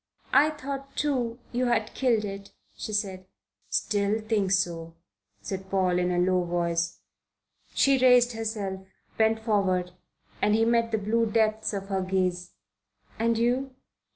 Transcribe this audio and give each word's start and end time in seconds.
"I 0.33 0.49
thought, 0.49 0.95
too, 0.95 1.37
you 1.51 1.67
had 1.67 1.93
killed 1.93 2.25
it," 2.25 2.49
she 2.75 2.91
said. 2.91 3.27
"Still 3.69 4.19
think 4.21 4.51
so," 4.51 4.95
said 5.43 5.69
Paul, 5.69 5.99
in 5.99 6.09
a 6.09 6.17
low 6.17 6.43
voice. 6.43 7.01
She 7.75 7.99
raised 7.99 8.31
herself, 8.31 8.79
bent 9.19 9.41
forward, 9.41 9.91
and 10.41 10.55
he 10.55 10.65
met 10.65 10.91
the 10.91 10.97
blue 10.97 11.27
depths 11.27 11.71
of 11.71 11.89
her 11.89 12.01
gaze. 12.01 12.49
"And 13.19 13.37
you? 13.37 13.75